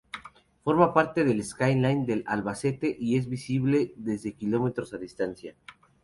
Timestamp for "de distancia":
4.89-5.55